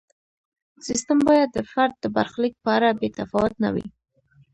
[0.87, 3.87] سیستم باید د فرد د برخلیک په اړه بې تفاوت نه وي.